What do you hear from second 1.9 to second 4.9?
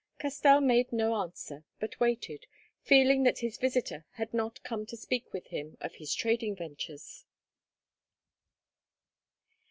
waited, feeling that his visitor had not come